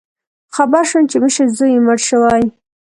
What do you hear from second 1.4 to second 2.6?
زوی یې مړ شوی